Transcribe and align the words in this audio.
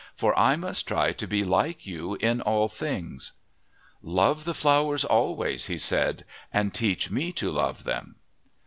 For 0.15 0.35
I 0.35 0.55
must 0.55 0.87
try 0.87 1.13
to 1.13 1.27
be 1.27 1.43
like 1.43 1.85
you 1.85 2.15
in 2.15 2.41
all 2.41 2.67
things." 2.67 3.33
"Love 4.01 4.45
the 4.45 4.55
flowers 4.55 5.05
always," 5.05 5.67
he 5.67 5.77
said. 5.77 6.25
"And 6.51 6.73
teach 6.73 7.11
me 7.11 7.31
to 7.33 7.51
love 7.51 7.83
them." 7.83 8.15